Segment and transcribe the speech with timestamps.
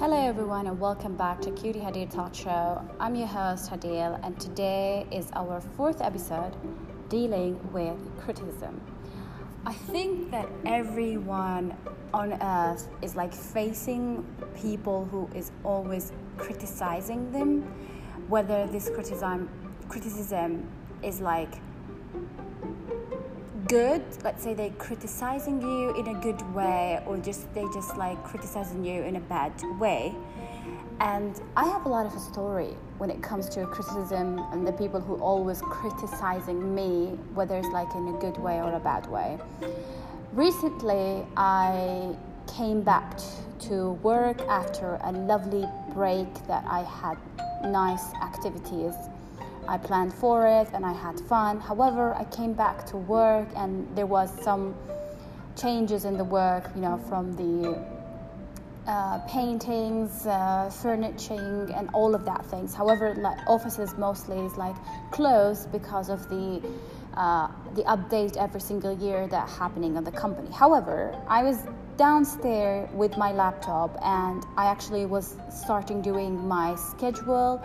[0.00, 2.82] Hello, everyone, and welcome back to Cutie Hadid Talk Show.
[2.98, 6.56] I'm your host, Hadil, and today is our fourth episode
[7.10, 8.80] dealing with criticism.
[9.66, 11.76] I think that everyone
[12.14, 14.24] on earth is like facing
[14.56, 17.60] people who is always criticizing them,
[18.28, 19.50] whether this criticism
[19.90, 20.66] criticism
[21.02, 21.56] is like
[23.70, 28.20] good let's say they're criticizing you in a good way or just they just like
[28.24, 30.12] criticizing you in a bad way.
[30.98, 34.72] And i have a lot of a story when it comes to criticism and the
[34.72, 39.06] people who always criticizing me whether it's like in a good way or a bad
[39.06, 39.38] way.
[40.32, 42.12] Recently i
[42.48, 43.20] came back
[43.68, 47.16] to work after a lovely break that i had
[47.70, 48.94] nice activities
[49.68, 51.60] I planned for it and I had fun.
[51.60, 54.74] However, I came back to work and there was some
[55.56, 57.78] changes in the work, you know, from the
[58.86, 62.74] uh, paintings, uh, furnishing, and all of that things.
[62.74, 64.74] However, like offices mostly is like
[65.12, 66.62] closed because of the
[67.14, 70.50] uh, the update every single year that happening on the company.
[70.50, 71.58] However, I was
[71.96, 77.60] downstairs with my laptop and I actually was starting doing my schedule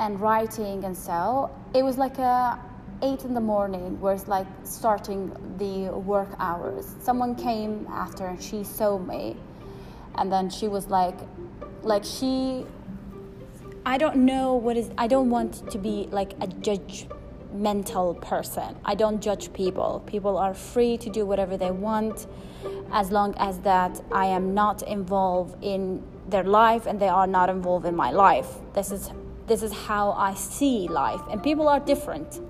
[0.00, 2.58] and writing and so it was like a
[3.02, 6.94] eight in the morning where it's like starting the work hours.
[7.00, 9.36] Someone came after and she saw me.
[10.16, 11.18] And then she was like
[11.82, 12.66] like she
[13.86, 18.76] i don't know what is i don't want to be like a judgmental person.
[18.84, 20.02] I don't judge people.
[20.06, 22.26] People are free to do whatever they want
[22.92, 27.48] as long as that i am not involved in their life and they are not
[27.48, 28.48] involved in my life.
[28.74, 29.10] This is
[29.50, 32.40] this is how I see life, and people are different.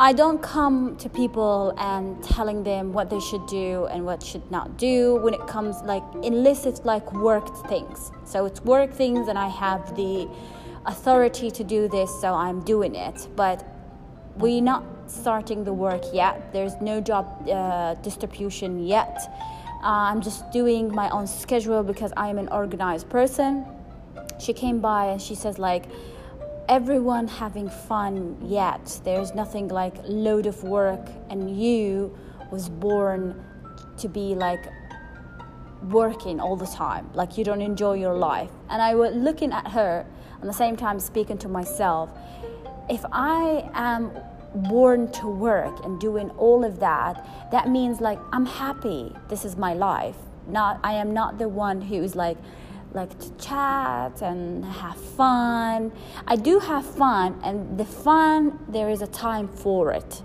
[0.00, 4.48] I don't come to people and telling them what they should do and what should
[4.50, 8.12] not do when it comes like illicit like worked things.
[8.24, 10.28] So it's work things and I have the
[10.86, 13.26] authority to do this so I'm doing it.
[13.34, 13.66] But
[14.36, 16.52] we're not starting the work yet.
[16.52, 19.18] There's no job uh, distribution yet.
[19.82, 23.66] Uh, I'm just doing my own schedule because I'm an organized person
[24.38, 25.86] she came by and she says like
[26.68, 29.00] everyone having fun yet.
[29.04, 31.08] There's nothing like load of work.
[31.30, 32.16] And you
[32.50, 33.42] was born
[33.98, 34.64] to be like
[35.90, 37.08] working all the time.
[37.14, 38.50] Like you don't enjoy your life.
[38.68, 40.06] And i was looking at her
[40.40, 42.10] at the same time speaking to myself.
[42.90, 44.10] If i am
[44.54, 49.14] born to work and doing all of that that means like i'm happy.
[49.28, 50.16] This is my life.
[50.46, 52.36] Not i am not the one who is like
[52.92, 55.92] like to chat and have fun.
[56.26, 60.22] I do have fun, and the fun, there is a time for it,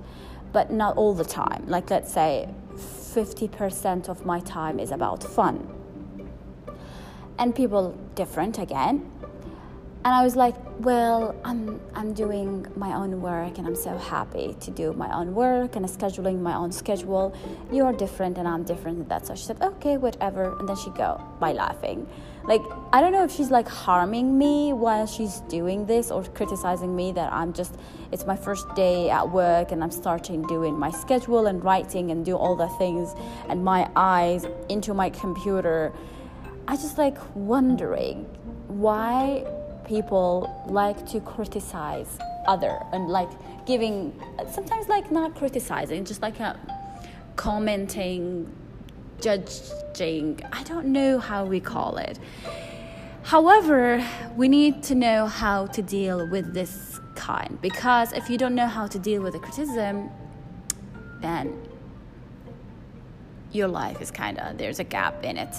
[0.51, 1.65] but not all the time.
[1.67, 5.67] Like, let's say 50% of my time is about fun.
[7.37, 9.09] And people different again
[10.05, 14.53] and I was like, well, I'm I'm doing my own work and I'm so happy
[14.59, 17.33] to do my own work and scheduling my own schedule.
[17.71, 20.57] You're different and I'm different and that's so she said, okay, whatever.
[20.59, 22.05] And then she go by laughing.
[22.43, 26.93] Like I don't know if she's like harming me while she's doing this or criticizing
[26.93, 27.77] me that I'm just
[28.11, 32.25] it's my first day at work and I'm starting doing my schedule and writing and
[32.25, 33.15] do all the things
[33.47, 35.93] and my eyes into my computer.
[36.67, 38.25] I just like wondering
[38.67, 39.45] why
[39.85, 42.17] people like to criticize
[42.47, 43.29] other and like
[43.65, 44.19] giving
[44.51, 46.59] sometimes like not criticizing just like a
[47.35, 48.53] commenting
[49.21, 50.39] judging.
[50.51, 52.19] I don't know how we call it.
[53.23, 54.05] However
[54.35, 58.67] we need to know how to deal with this kind because if you don't know
[58.67, 60.09] how to deal with the criticism
[61.21, 61.53] then
[63.51, 65.55] your life is kind of there's a gap in it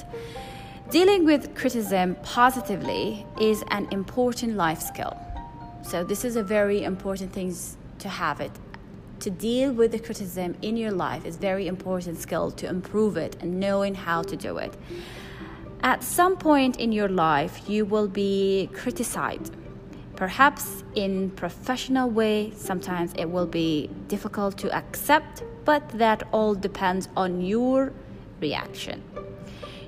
[0.91, 5.17] Dealing with criticism positively is an important life skill.
[5.83, 7.57] So this is a very important thing
[8.01, 8.53] to have it.
[9.21, 13.37] To deal with the criticism in your life is very important skill to improve it
[13.41, 14.77] and knowing how to do it.
[15.83, 19.55] At some point in your life, you will be criticized.
[20.17, 27.09] Perhaps in professional way, sometimes it will be difficult to accept, but that all depends
[27.17, 27.93] on your
[28.41, 29.03] reaction.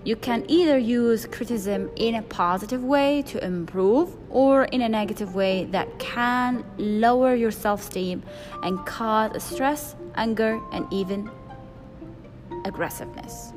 [0.07, 5.35] You can either use criticism in a positive way to improve or in a negative
[5.35, 8.23] way that can lower your self esteem
[8.63, 11.29] and cause stress, anger, and even
[12.65, 13.53] aggressiveness.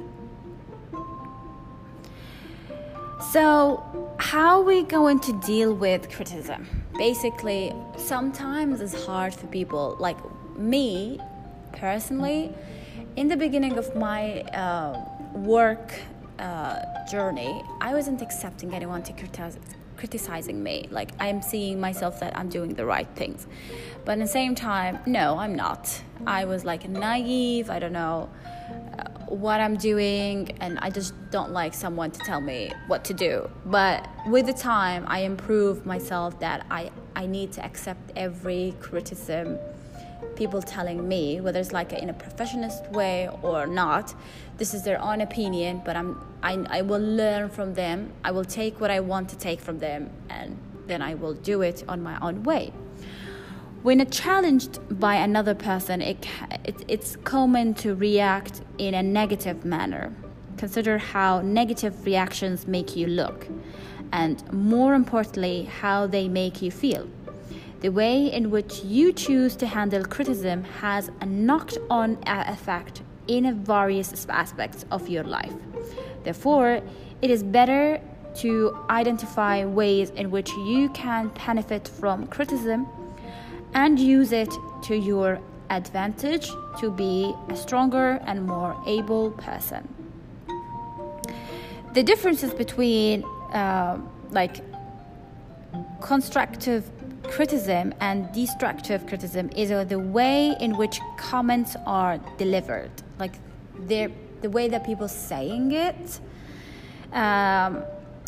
[3.31, 3.84] So,
[4.18, 6.68] how are we going to deal with criticism?
[6.98, 10.18] Basically, sometimes it's hard for people like
[10.57, 11.19] me
[11.74, 12.52] personally.
[13.18, 15.00] In the beginning of my uh,
[15.36, 15.94] work
[16.40, 19.60] uh, journey, I wasn't accepting anyone to criticize,
[19.98, 20.88] criticizing me.
[20.90, 23.46] Like I'm seeing myself that I'm doing the right things,
[24.06, 26.02] but at the same time, no, I'm not.
[26.26, 27.70] I was like naive.
[27.70, 28.30] I don't know
[28.98, 33.14] uh, what I'm doing, and I just don't like someone to tell me what to
[33.14, 33.50] do.
[33.66, 39.58] But with the time, I improved myself that I I need to accept every criticism
[40.40, 44.16] people telling me, whether it's like in a professionist way or not.
[44.58, 46.10] This is their own opinion, but I'm
[46.42, 47.98] I, I will learn from them.
[48.24, 50.58] I will take what I want to take from them, and
[50.88, 52.72] then I will do it on my own way.
[53.84, 56.28] When challenged by another person, it,
[56.66, 60.14] it, it's common to react in a negative manner.
[60.58, 63.48] Consider how negative reactions make you look,
[64.12, 67.08] and more importantly, how they make you feel.
[67.81, 73.64] The way in which you choose to handle criticism has a knocked on effect in
[73.64, 75.54] various aspects of your life.
[76.24, 76.81] Therefore,
[77.22, 78.02] it is better
[78.36, 82.86] to identify ways in which you can benefit from criticism
[83.74, 84.54] and use it
[84.84, 85.40] to your
[85.70, 89.88] advantage to be a stronger and more able person.
[91.94, 93.24] The differences between
[93.54, 94.00] uh,
[94.31, 94.58] like
[96.02, 96.90] constructive
[97.30, 103.34] criticism and destructive criticism is uh, the way in which comments are delivered, like
[103.88, 104.12] the
[104.44, 106.20] way that people saying it.
[107.14, 107.84] Um,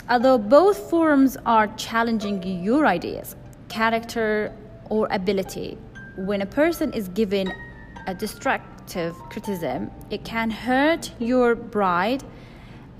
[0.09, 3.35] although both forms are challenging your ideas,
[3.69, 4.53] character,
[4.89, 5.77] or ability,
[6.17, 7.51] when a person is given
[8.07, 12.23] a destructive criticism, it can hurt your pride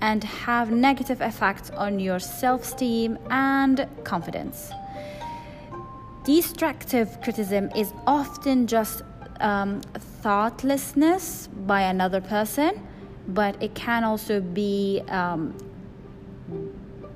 [0.00, 4.72] and have negative effects on your self-esteem and confidence.
[6.24, 9.02] Destructive criticism is often just
[9.40, 9.80] um,
[10.22, 12.80] thoughtlessness by another person,
[13.26, 15.52] but it can also be um,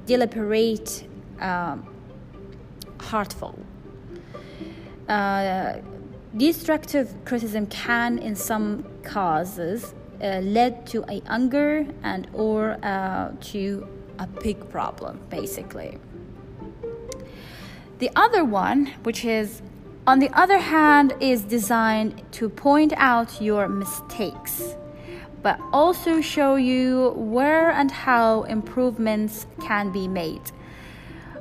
[0.06, 1.06] deliberate,
[1.38, 1.86] um,
[2.98, 3.56] heartful.
[5.08, 5.74] Uh,
[6.36, 13.86] destructive criticism can, in some cases, uh, lead to a anger and or uh, to
[14.18, 15.98] a big problem, basically.
[17.98, 19.62] The other one, which is
[20.06, 24.76] on the other hand, is designed to point out your mistakes,
[25.42, 30.42] but also show you where and how improvements can be made.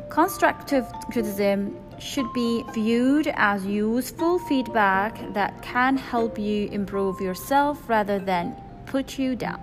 [0.10, 8.18] Constructive criticism should be viewed as useful feedback that can help you improve yourself rather
[8.18, 8.56] than
[8.86, 9.60] put you down.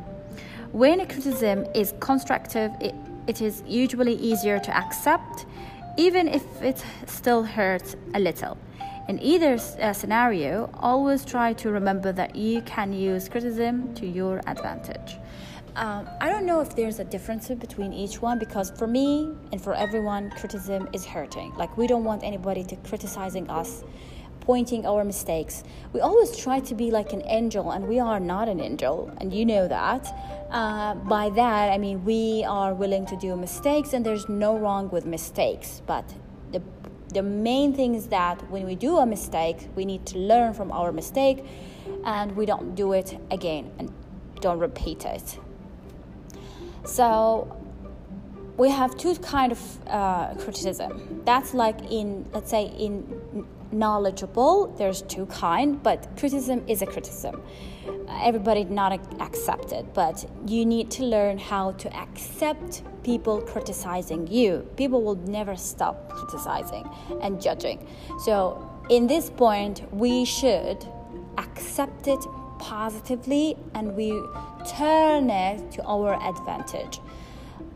[0.72, 2.94] When a criticism is constructive, it,
[3.26, 5.46] it is usually easier to accept
[5.96, 8.56] even if it still hurts a little.
[9.08, 14.40] In either uh, scenario, always try to remember that you can use criticism to your
[14.46, 15.18] advantage.
[15.74, 19.60] Um, I don't know if there's a difference between each one because for me and
[19.60, 21.54] for everyone, criticism is hurting.
[21.56, 23.82] Like, we don't want anybody to criticizing us
[24.42, 25.64] pointing our mistakes.
[25.92, 29.32] We always try to be like an angel, and we are not an angel, and
[29.32, 30.04] you know that.
[30.50, 34.90] Uh, by that, I mean we are willing to do mistakes, and there's no wrong
[34.90, 35.82] with mistakes.
[35.86, 36.04] But
[36.52, 36.60] the
[37.14, 40.72] the main thing is that when we do a mistake, we need to learn from
[40.72, 41.44] our mistake,
[42.04, 43.92] and we don't do it again and
[44.40, 45.38] don't repeat it.
[46.84, 47.56] So
[48.56, 51.22] we have two kind of uh, criticism.
[51.24, 57.42] That's like in let's say in knowledgeable there's two kind but criticism is a criticism.
[58.22, 64.68] Everybody not accept it but you need to learn how to accept people criticizing you.
[64.76, 66.88] People will never stop criticizing
[67.20, 67.86] and judging.
[68.24, 70.86] So in this point we should
[71.38, 72.20] accept it
[72.58, 74.10] positively and we
[74.76, 77.00] turn it to our advantage.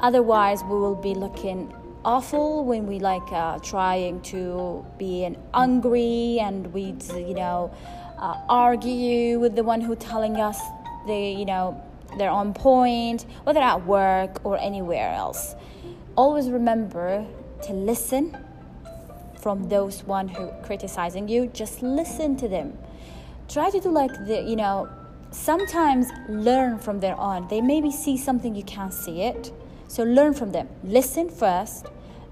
[0.01, 1.75] Otherwise we will be looking
[2.07, 7.75] awful when we like uh, trying to be an angry and we you know
[8.19, 10.61] uh, argue with the one who telling us
[11.09, 11.83] they you know
[12.17, 15.57] they're on point whether at work or anywhere else.
[16.15, 17.27] Always remember
[17.65, 18.37] to listen
[19.41, 21.49] from those one who criticizing you.
[21.49, 22.79] Just listen to them.
[23.49, 24.89] Try to do like the you know
[25.33, 27.49] sometimes learn from their own.
[27.49, 29.53] They maybe see something you can't see it.
[29.89, 30.69] So learn from them.
[30.85, 31.87] Listen first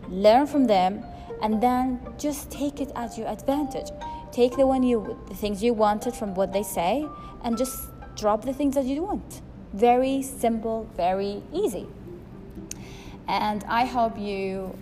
[0.09, 1.05] learn from them,
[1.43, 3.91] and then just take it as your advantage.
[4.33, 7.07] Take the one you, the things you wanted from what they say,
[7.43, 9.43] and just drop the things that you don't want.
[9.73, 11.87] Very simple, very easy.
[13.27, 14.77] And I hope you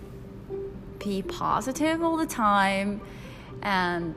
[0.98, 3.00] be positive all the time
[3.62, 4.14] and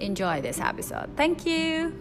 [0.00, 1.10] enjoy this episode.
[1.16, 1.92] Thank you.